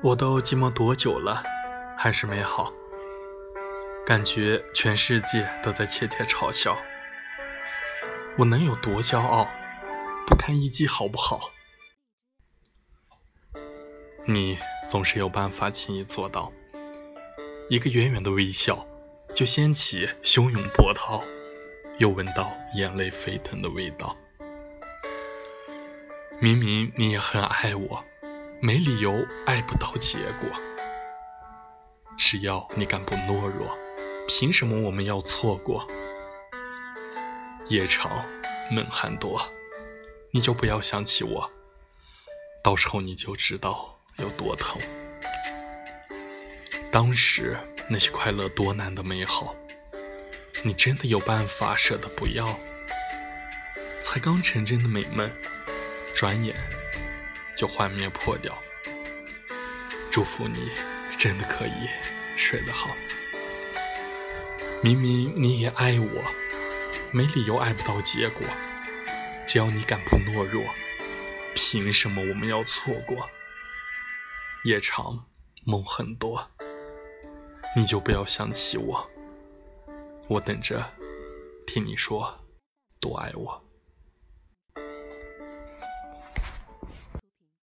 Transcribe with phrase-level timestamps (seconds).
[0.00, 1.42] 我都寂寞多久了，
[1.96, 2.72] 还是没好。
[4.06, 6.78] 感觉全世界都在窃窃嘲笑，
[8.38, 9.48] 我能有多骄傲？
[10.24, 11.50] 不堪一击，好不好？
[14.24, 14.56] 你
[14.86, 16.52] 总是有办法轻易做到，
[17.68, 18.86] 一个远远的微笑，
[19.34, 21.24] 就掀起汹涌波涛，
[21.98, 24.16] 又闻到眼泪沸腾的味道。
[26.40, 28.04] 明明你也很爱我。
[28.60, 30.48] 没理由爱不到结果，
[32.16, 33.72] 只要你敢不懦弱，
[34.26, 35.86] 凭什么我们要错过？
[37.68, 38.26] 夜长
[38.68, 39.40] 梦寒多，
[40.32, 41.48] 你就不要想起我，
[42.64, 44.76] 到时候你就知道有多疼。
[46.90, 47.56] 当时
[47.88, 49.54] 那些快乐多难的美好，
[50.64, 52.58] 你真的有办法舍得不要？
[54.02, 55.30] 才刚成真的美梦，
[56.12, 56.56] 转眼。
[57.58, 58.56] 就幻灭破掉。
[60.12, 60.70] 祝福你，
[61.18, 61.88] 真的可以
[62.36, 62.88] 睡得好。
[64.80, 66.22] 明明你也爱我，
[67.10, 68.46] 没理由爱不到结果。
[69.44, 70.62] 只要你敢不懦弱，
[71.56, 73.28] 凭什么我们要错过？
[74.62, 75.26] 夜长
[75.64, 76.48] 梦很多，
[77.74, 79.10] 你就不要想起我。
[80.28, 80.88] 我等着
[81.66, 82.38] 听你说
[83.00, 83.67] 多爱我。